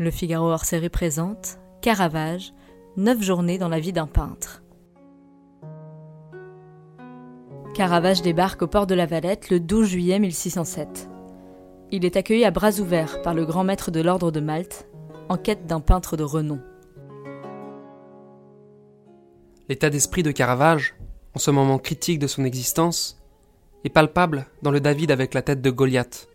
Le 0.00 0.10
Figaro 0.10 0.46
hors 0.50 0.64
série 0.64 0.88
présente 0.88 1.58
Caravage, 1.82 2.54
neuf 2.96 3.22
journées 3.22 3.58
dans 3.58 3.68
la 3.68 3.80
vie 3.80 3.92
d'un 3.92 4.06
peintre. 4.06 4.62
Caravage 7.74 8.22
débarque 8.22 8.62
au 8.62 8.66
port 8.66 8.86
de 8.86 8.94
la 8.94 9.04
Valette 9.04 9.50
le 9.50 9.60
12 9.60 9.86
juillet 9.86 10.18
1607. 10.18 11.10
Il 11.90 12.06
est 12.06 12.16
accueilli 12.16 12.46
à 12.46 12.50
bras 12.50 12.80
ouverts 12.80 13.20
par 13.20 13.34
le 13.34 13.44
grand 13.44 13.62
maître 13.62 13.90
de 13.90 14.00
l'ordre 14.00 14.30
de 14.30 14.40
Malte, 14.40 14.88
en 15.28 15.36
quête 15.36 15.66
d'un 15.66 15.80
peintre 15.80 16.16
de 16.16 16.24
renom. 16.24 16.62
L'état 19.68 19.90
d'esprit 19.90 20.22
de 20.22 20.32
Caravage, 20.32 20.94
en 21.34 21.38
ce 21.38 21.50
moment 21.50 21.78
critique 21.78 22.20
de 22.20 22.26
son 22.26 22.46
existence, 22.46 23.20
est 23.84 23.90
palpable 23.90 24.46
dans 24.62 24.70
le 24.70 24.80
David 24.80 25.10
avec 25.10 25.34
la 25.34 25.42
tête 25.42 25.60
de 25.60 25.70
Goliath. 25.70 26.30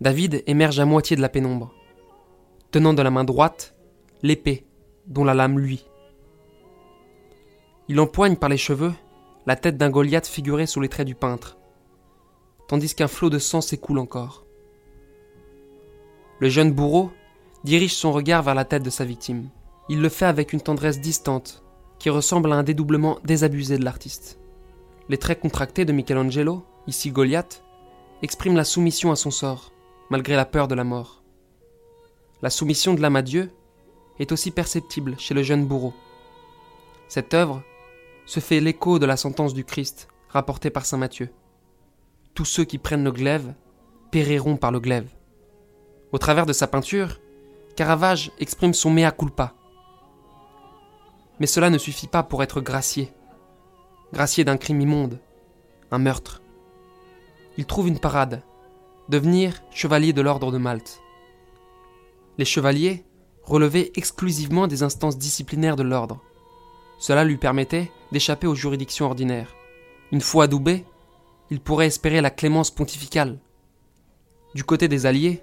David 0.00 0.44
émerge 0.46 0.78
à 0.78 0.84
moitié 0.84 1.16
de 1.16 1.20
la 1.20 1.28
pénombre, 1.28 1.74
tenant 2.74 2.92
de 2.92 3.02
la 3.02 3.12
main 3.12 3.22
droite 3.22 3.76
l'épée 4.24 4.66
dont 5.06 5.22
la 5.22 5.32
lame 5.32 5.60
lui. 5.60 5.86
Il 7.86 8.00
empoigne 8.00 8.34
par 8.34 8.48
les 8.48 8.56
cheveux 8.56 8.92
la 9.46 9.54
tête 9.54 9.76
d'un 9.76 9.90
Goliath 9.90 10.26
figuré 10.26 10.66
sous 10.66 10.80
les 10.80 10.88
traits 10.88 11.06
du 11.06 11.14
peintre, 11.14 11.56
tandis 12.66 12.92
qu'un 12.96 13.06
flot 13.06 13.30
de 13.30 13.38
sang 13.38 13.60
s'écoule 13.60 14.00
encore. 14.00 14.44
Le 16.40 16.48
jeune 16.48 16.72
bourreau 16.72 17.12
dirige 17.62 17.94
son 17.94 18.10
regard 18.10 18.42
vers 18.42 18.56
la 18.56 18.64
tête 18.64 18.82
de 18.82 18.90
sa 18.90 19.04
victime. 19.04 19.50
Il 19.88 20.00
le 20.00 20.08
fait 20.08 20.26
avec 20.26 20.52
une 20.52 20.60
tendresse 20.60 21.00
distante 21.00 21.62
qui 22.00 22.10
ressemble 22.10 22.50
à 22.52 22.56
un 22.56 22.64
dédoublement 22.64 23.20
désabusé 23.22 23.78
de 23.78 23.84
l'artiste. 23.84 24.40
Les 25.08 25.18
traits 25.18 25.38
contractés 25.38 25.84
de 25.84 25.92
Michelangelo, 25.92 26.64
ici 26.88 27.12
Goliath, 27.12 27.62
expriment 28.20 28.56
la 28.56 28.64
soumission 28.64 29.12
à 29.12 29.16
son 29.16 29.30
sort, 29.30 29.70
malgré 30.10 30.34
la 30.34 30.44
peur 30.44 30.66
de 30.66 30.74
la 30.74 30.82
mort. 30.82 31.23
La 32.44 32.50
soumission 32.50 32.92
de 32.92 33.00
l'âme 33.00 33.16
à 33.16 33.22
Dieu 33.22 33.50
est 34.18 34.30
aussi 34.30 34.50
perceptible 34.50 35.18
chez 35.18 35.32
le 35.32 35.42
jeune 35.42 35.64
bourreau. 35.64 35.94
Cette 37.08 37.32
œuvre 37.32 37.62
se 38.26 38.38
fait 38.38 38.60
l'écho 38.60 38.98
de 38.98 39.06
la 39.06 39.16
sentence 39.16 39.54
du 39.54 39.64
Christ 39.64 40.08
rapportée 40.28 40.68
par 40.68 40.84
saint 40.84 40.98
Matthieu. 40.98 41.30
Tous 42.34 42.44
ceux 42.44 42.64
qui 42.64 42.76
prennent 42.76 43.02
le 43.02 43.12
glaive 43.12 43.54
périront 44.10 44.58
par 44.58 44.72
le 44.72 44.78
glaive. 44.78 45.08
Au 46.12 46.18
travers 46.18 46.44
de 46.44 46.52
sa 46.52 46.66
peinture, 46.66 47.18
Caravage 47.76 48.30
exprime 48.38 48.74
son 48.74 48.90
mea 48.90 49.10
culpa. 49.10 49.54
Mais 51.40 51.46
cela 51.46 51.70
ne 51.70 51.78
suffit 51.78 52.08
pas 52.08 52.22
pour 52.22 52.42
être 52.42 52.60
gracié 52.60 53.10
gracié 54.12 54.44
d'un 54.44 54.58
crime 54.58 54.82
immonde, 54.82 55.18
un 55.90 55.98
meurtre. 55.98 56.42
Il 57.56 57.64
trouve 57.64 57.88
une 57.88 58.00
parade, 58.00 58.42
devenir 59.08 59.62
chevalier 59.70 60.12
de 60.12 60.20
l'ordre 60.20 60.52
de 60.52 60.58
Malte. 60.58 61.00
Les 62.38 62.44
chevaliers 62.44 63.04
relevaient 63.44 63.92
exclusivement 63.94 64.66
des 64.66 64.82
instances 64.82 65.18
disciplinaires 65.18 65.76
de 65.76 65.82
l'ordre. 65.82 66.20
Cela 66.98 67.24
lui 67.24 67.36
permettait 67.36 67.90
d'échapper 68.12 68.46
aux 68.46 68.54
juridictions 68.54 69.06
ordinaires. 69.06 69.54
Une 70.12 70.20
fois 70.20 70.44
adoubé, 70.44 70.84
il 71.50 71.60
pourrait 71.60 71.86
espérer 71.86 72.20
la 72.20 72.30
clémence 72.30 72.70
pontificale. 72.70 73.38
Du 74.54 74.64
côté 74.64 74.88
des 74.88 75.06
Alliés, 75.06 75.42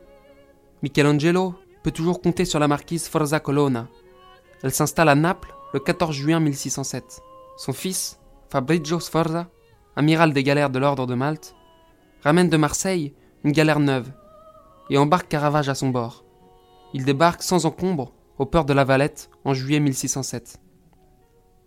Michelangelo 0.81 1.55
peut 1.83 1.91
toujours 1.91 2.21
compter 2.21 2.45
sur 2.45 2.59
la 2.59 2.67
marquise 2.67 3.07
Forza 3.07 3.39
Colonna. 3.39 3.87
Elle 4.63 4.71
s'installe 4.71 5.09
à 5.09 5.15
Naples 5.15 5.53
le 5.73 5.79
14 5.79 6.15
juin 6.15 6.39
1607. 6.39 7.21
Son 7.57 7.73
fils, 7.73 8.19
Fabrizio 8.49 8.99
Sforza, 8.99 9.49
amiral 9.95 10.33
des 10.33 10.43
galères 10.43 10.69
de 10.69 10.79
l'ordre 10.79 11.05
de 11.05 11.15
Malte, 11.15 11.55
ramène 12.23 12.49
de 12.49 12.57
Marseille 12.57 13.13
une 13.43 13.51
galère 13.51 13.79
neuve 13.79 14.11
et 14.89 14.97
embarque 14.97 15.27
Caravage 15.27 15.69
à 15.69 15.75
son 15.75 15.89
bord. 15.89 16.23
Il 16.93 17.05
débarque 17.05 17.43
sans 17.43 17.65
encombre 17.65 18.13
au 18.37 18.45
port 18.45 18.65
de 18.65 18.73
la 18.73 18.83
Valette 18.83 19.29
en 19.45 19.53
juillet 19.53 19.79
1607. 19.79 20.59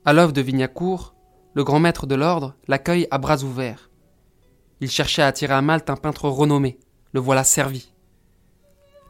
À 0.04 0.12
l'œuvre 0.12 0.32
de 0.32 0.42
Vignacourt, 0.42 1.14
le 1.54 1.64
grand 1.64 1.80
maître 1.80 2.06
de 2.06 2.14
l'ordre 2.14 2.54
l'accueille 2.68 3.06
à 3.10 3.18
bras 3.18 3.42
ouverts. 3.42 3.90
Il 4.80 4.90
cherchait 4.90 5.22
à 5.22 5.28
attirer 5.28 5.54
à 5.54 5.62
Malte 5.62 5.88
un 5.88 5.96
peintre 5.96 6.28
renommé, 6.28 6.78
le 7.12 7.20
voilà 7.20 7.44
servi. 7.44 7.92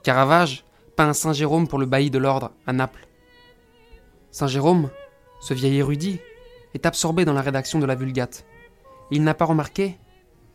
Caravage 0.03 0.65
peint 0.97 1.13
Saint 1.15 1.33
Jérôme 1.33 1.67
pour 1.67 1.79
le 1.79 1.87
bailli 1.87 2.11
de 2.11 2.19
l'ordre 2.19 2.53
à 2.67 2.73
Naples. 2.73 3.09
Saint 4.31 4.47
Jérôme, 4.47 4.91
ce 5.41 5.55
vieil 5.55 5.79
érudit, 5.79 6.21
est 6.75 6.87
absorbé 6.87 7.25
dans 7.25 7.33
la 7.33 7.41
rédaction 7.41 7.79
de 7.79 7.87
la 7.87 7.95
Vulgate. 7.95 8.45
il 9.11 9.25
n'a 9.25 9.35
pas 9.35 9.45
remarqué 9.45 9.99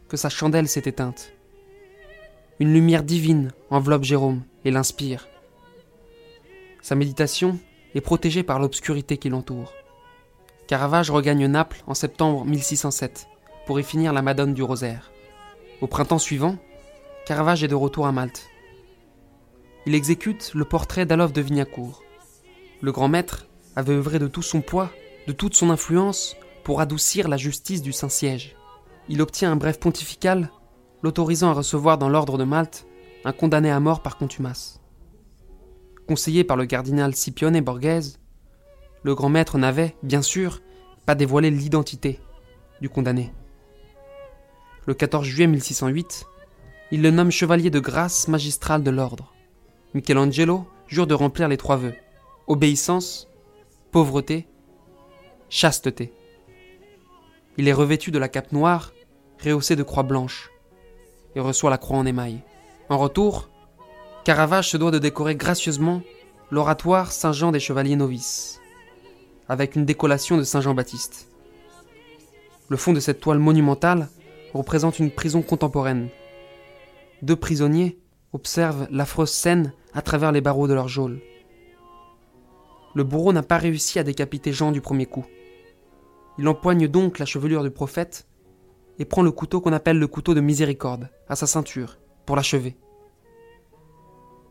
que 0.08 0.18
sa 0.18 0.30
chandelle 0.30 0.68
s'est 0.68 0.84
éteinte. 0.86 1.34
Une 2.59 2.74
lumière 2.74 3.03
divine 3.03 3.52
enveloppe 3.69 4.03
Jérôme 4.03 4.44
et 4.66 4.72
l'inspire. 4.72 5.28
Sa 6.89 6.95
méditation 6.95 7.59
est 7.94 8.01
protégée 8.01 8.41
par 8.41 8.57
l'obscurité 8.57 9.17
qui 9.17 9.29
l'entoure. 9.29 9.75
Caravage 10.66 11.11
regagne 11.11 11.45
Naples 11.45 11.83
en 11.85 11.94
septembre 11.94 12.45
1607 12.45 13.27
pour 13.67 13.79
y 13.79 13.83
finir 13.83 14.11
la 14.11 14.23
Madone 14.23 14.55
du 14.55 14.63
Rosaire. 14.63 15.11
Au 15.81 15.85
printemps 15.85 16.17
suivant, 16.17 16.57
Caravage 17.27 17.63
est 17.63 17.67
de 17.67 17.75
retour 17.75 18.07
à 18.07 18.11
Malte. 18.11 18.50
Il 19.85 19.94
exécute 19.94 20.51
le 20.55 20.66
portrait 20.66 21.05
d'Alof 21.05 21.31
de 21.31 21.41
Vignacourt. 21.41 22.01
Le 22.81 22.91
grand 22.91 23.07
maître 23.07 23.45
avait 23.75 23.94
œuvré 23.94 24.17
de 24.17 24.25
tout 24.25 24.41
son 24.41 24.61
poids 24.61 24.89
de 25.27 25.31
toute 25.31 25.53
son 25.53 25.69
influence 25.69 26.35
pour 26.63 26.81
adoucir 26.81 27.27
la 27.27 27.38
justice 27.38 27.83
du 27.83 27.94
Saint-Siège. 27.94 28.56
Il 29.09 29.21
obtient 29.21 29.51
un 29.51 29.57
bref 29.57 29.79
pontifical 29.79 30.50
l'autorisant 31.03 31.51
à 31.51 31.53
recevoir 31.53 32.00
dans 32.00 32.09
l'ordre 32.09 32.39
de 32.39 32.45
Malte 32.45 32.88
un 33.25 33.31
condamné 33.31 33.69
à 33.69 33.79
mort 33.79 34.01
par 34.01 34.17
contumace. 34.17 34.78
Conseillé 36.09 36.44
par 36.44 36.58
le 36.58 36.66
cardinal 36.66 37.14
Scipione 37.14 37.62
Borghese, 37.62 38.18
le 39.03 39.14
grand 39.14 39.30
maître 39.30 39.59
n'avait, 39.59 39.96
bien 40.02 40.24
sûr, 40.24 40.59
pas 41.06 41.14
dévoilé 41.14 41.52
l'identité 41.52 42.20
du 42.81 42.90
condamné. 42.90 43.31
Le 44.88 44.96
14 44.96 45.24
juillet 45.24 45.46
1608, 45.46 46.25
il 46.90 47.03
le 47.03 47.12
nomme 47.12 47.30
chevalier 47.30 47.69
de 47.69 47.80
grâce 47.80 48.28
magistrale 48.28 48.81
de 48.81 48.90
l'ordre. 48.90 49.36
Michelangelo 49.94 50.66
jure 50.88 51.06
de 51.06 51.14
remplir 51.14 51.48
les 51.48 51.58
trois 51.58 51.78
vœux 51.78 51.94
obéissance, 52.48 53.28
pauvreté 53.92 54.48
chasteté. 55.50 56.12
Il 57.58 57.68
est 57.68 57.72
revêtu 57.72 58.09
de 58.09 58.18
la 58.18 58.30
cape 58.30 58.52
noire, 58.52 58.94
rehaussée 59.44 59.75
de 59.75 59.84
croix 59.84 60.02
blanches, 60.02 60.50
et 61.36 61.40
reçoit 61.40 61.69
la 61.69 61.78
croix 61.78 62.00
en 62.00 62.08
émail. 62.08 62.42
En 62.90 62.98
retour, 62.98 63.49
Caravage 64.29 64.69
se 64.69 64.78
doit 64.78 64.91
de 64.91 65.00
décorer 65.00 65.35
gracieusement 65.35 66.03
l'oratoire 66.51 67.12
Saint-Jean 67.12 67.51
des 67.51 67.59
Chevaliers 67.59 67.95
Novices, 67.95 68.62
avec 69.47 69.75
une 69.75 69.85
décollation 69.85 70.38
de 70.38 70.44
Saint-Jean-Baptiste. 70.44 71.29
Le 72.68 72.78
fond 72.78 72.94
de 72.94 73.00
cette 73.00 73.22
toile 73.22 73.39
monumentale 73.39 74.07
représente 74.53 75.00
une 75.00 75.09
prison 75.09 75.41
contemporaine. 75.41 76.09
Deux 77.23 77.38
prisonniers 77.38 77.97
observent 78.31 78.88
l'affreuse 78.91 79.31
scène 79.31 79.73
à 79.95 80.03
travers 80.03 80.31
les 80.31 80.41
barreaux 80.41 80.68
de 80.68 80.75
leur 80.75 80.89
geôle. 80.89 81.22
Le 82.94 83.03
bourreau 83.03 83.34
n'a 83.34 83.41
pas 83.41 83.57
réussi 83.57 83.97
à 83.97 84.03
décapiter 84.03 84.53
Jean 84.53 84.72
du 84.72 84.79
premier 84.79 85.07
coup. 85.07 85.25
Il 86.38 86.47
empoigne 86.47 86.88
donc 86.88 87.18
la 87.18 87.25
chevelure 87.25 87.63
du 87.63 87.72
prophète 87.72 88.28
et 89.00 89.06
prend 89.06 89.23
le 89.23 89.31
couteau 89.31 89.59
qu'on 89.59 89.73
appelle 89.73 89.97
le 89.97 90.06
couteau 90.06 90.35
de 90.35 90.41
miséricorde 90.41 91.09
à 91.28 91.35
sa 91.35 91.47
ceinture 91.47 91.97
pour 92.28 92.35
l'achever. 92.35 92.78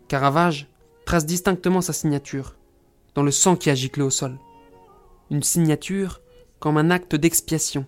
Caravage 0.09 0.69
trace 1.05 1.27
distinctement 1.27 1.83
sa 1.83 1.93
signature 1.93 2.57
dans 3.15 3.23
le 3.23 3.31
sang 3.31 3.57
qui 3.57 3.69
a 3.69 3.75
giclé 3.75 4.03
au 4.03 4.09
sol. 4.09 4.39
Une 5.31 5.43
signature 5.43 6.23
comme 6.61 6.79
un 6.79 6.91
acte 6.91 7.15
d'expiation, 7.15 7.85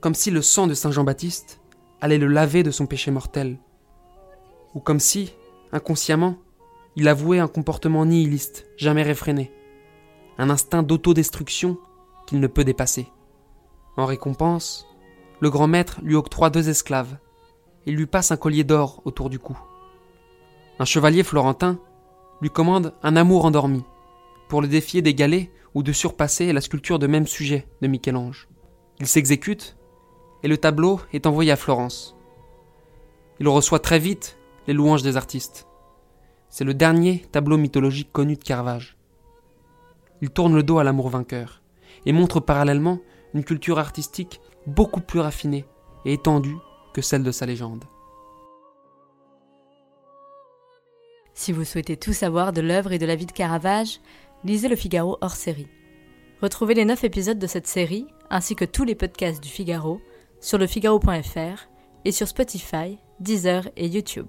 comme 0.00 0.14
si 0.14 0.30
le 0.30 0.40
sang 0.40 0.66
de 0.66 0.72
Saint 0.72 0.92
Jean-Baptiste 0.92 1.60
allait 2.00 2.16
le 2.16 2.26
laver 2.26 2.62
de 2.62 2.70
son 2.70 2.86
péché 2.86 3.10
mortel, 3.10 3.58
ou 4.74 4.80
comme 4.80 4.98
si, 4.98 5.34
inconsciemment, 5.72 6.38
il 6.96 7.06
avouait 7.06 7.38
un 7.38 7.48
comportement 7.48 8.06
nihiliste, 8.06 8.66
jamais 8.78 9.02
réfréné, 9.02 9.52
un 10.38 10.48
instinct 10.48 10.82
d'autodestruction 10.82 11.76
qu'il 12.26 12.40
ne 12.40 12.46
peut 12.46 12.64
dépasser. 12.64 13.08
En 13.98 14.06
récompense, 14.06 14.86
le 15.40 15.50
grand 15.50 15.66
maître 15.66 16.00
lui 16.02 16.14
octroie 16.14 16.48
deux 16.48 16.70
esclaves 16.70 17.18
et 17.84 17.92
lui 17.92 18.06
passe 18.06 18.32
un 18.32 18.38
collier 18.38 18.64
d'or 18.64 19.02
autour 19.04 19.28
du 19.28 19.38
cou. 19.38 19.58
Un 20.78 20.84
chevalier 20.84 21.22
florentin 21.22 21.78
lui 22.40 22.50
commande 22.50 22.94
un 23.02 23.14
amour 23.16 23.44
endormi 23.44 23.84
pour 24.48 24.60
le 24.60 24.68
défier 24.68 25.02
d'égaler 25.02 25.50
ou 25.74 25.82
de 25.82 25.92
surpasser 25.92 26.52
la 26.52 26.60
sculpture 26.60 26.98
de 26.98 27.06
même 27.06 27.26
sujet 27.26 27.66
de 27.80 27.86
Michel-Ange. 27.86 28.48
Il 29.00 29.06
s'exécute 29.06 29.76
et 30.42 30.48
le 30.48 30.58
tableau 30.58 31.00
est 31.12 31.26
envoyé 31.26 31.52
à 31.52 31.56
Florence. 31.56 32.16
Il 33.40 33.48
reçoit 33.48 33.78
très 33.78 33.98
vite 33.98 34.38
les 34.66 34.74
louanges 34.74 35.02
des 35.02 35.16
artistes. 35.16 35.66
C'est 36.48 36.64
le 36.64 36.74
dernier 36.74 37.24
tableau 37.32 37.56
mythologique 37.56 38.12
connu 38.12 38.36
de 38.36 38.42
Caravage. 38.42 38.96
Il 40.22 40.30
tourne 40.30 40.54
le 40.54 40.62
dos 40.62 40.78
à 40.78 40.84
l'amour 40.84 41.08
vainqueur 41.08 41.62
et 42.06 42.12
montre 42.12 42.40
parallèlement 42.40 43.00
une 43.32 43.44
culture 43.44 43.78
artistique 43.78 44.40
beaucoup 44.66 45.00
plus 45.00 45.20
raffinée 45.20 45.64
et 46.04 46.12
étendue 46.12 46.56
que 46.92 47.02
celle 47.02 47.22
de 47.22 47.32
sa 47.32 47.46
légende. 47.46 47.84
Si 51.34 51.50
vous 51.50 51.64
souhaitez 51.64 51.96
tout 51.96 52.12
savoir 52.12 52.52
de 52.52 52.60
l'œuvre 52.60 52.92
et 52.92 52.98
de 52.98 53.06
la 53.06 53.16
vie 53.16 53.26
de 53.26 53.32
Caravage, 53.32 54.00
lisez 54.44 54.68
Le 54.68 54.76
Figaro 54.76 55.18
hors 55.20 55.34
série. 55.34 55.68
Retrouvez 56.40 56.74
les 56.74 56.84
9 56.84 57.02
épisodes 57.04 57.38
de 57.38 57.46
cette 57.46 57.66
série, 57.66 58.06
ainsi 58.30 58.54
que 58.54 58.64
tous 58.64 58.84
les 58.84 58.94
podcasts 58.94 59.42
du 59.42 59.48
Figaro, 59.48 60.00
sur 60.40 60.58
lefigaro.fr 60.58 61.68
et 62.04 62.12
sur 62.12 62.28
Spotify, 62.28 62.98
Deezer 63.18 63.68
et 63.76 63.88
YouTube. 63.88 64.28